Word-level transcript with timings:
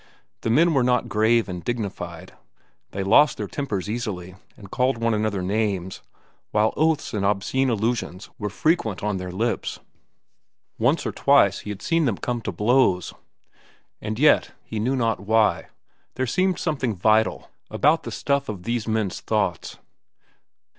The 0.41 0.49
men 0.49 0.73
were 0.73 0.81
not 0.81 1.07
grave 1.09 1.47
and 1.47 1.63
dignified. 1.63 2.33
They 2.89 3.03
lost 3.03 3.37
their 3.37 3.45
tempers 3.45 3.87
easily 3.87 4.33
and 4.57 4.71
called 4.71 4.97
one 4.97 5.13
another 5.13 5.43
names, 5.43 6.01
while 6.49 6.73
oaths 6.75 7.13
and 7.13 7.23
obscene 7.23 7.69
allusions 7.69 8.27
were 8.39 8.49
frequent 8.49 9.03
on 9.03 9.17
their 9.17 9.31
lips. 9.31 9.79
Once 10.79 11.05
or 11.05 11.11
twice 11.11 11.59
he 11.59 11.69
had 11.69 11.83
seen 11.83 12.05
them 12.05 12.17
come 12.17 12.41
to 12.41 12.51
blows. 12.51 13.13
And 14.01 14.17
yet, 14.17 14.53
he 14.63 14.79
knew 14.79 14.95
not 14.95 15.19
why, 15.19 15.67
there 16.15 16.25
seemed 16.25 16.57
something 16.57 16.95
vital 16.95 17.51
about 17.69 18.01
the 18.01 18.11
stuff 18.11 18.49
of 18.49 18.63
these 18.63 18.87
men's 18.87 19.19
thoughts. 19.21 19.77